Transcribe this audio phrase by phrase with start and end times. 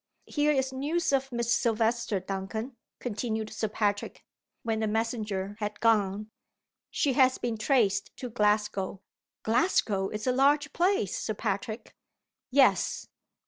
[0.25, 4.25] Here is news of Miss Silvester, Duncan," continued Sir Patrick,
[4.63, 6.31] when the messenger had gone.
[6.89, 9.01] "She has been traced to Glasgow."
[9.43, 11.95] "Glasgow is a large place, Sir Patrick."
[12.49, 13.09] "Yes.